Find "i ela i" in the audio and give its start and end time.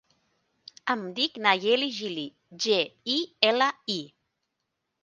3.19-4.01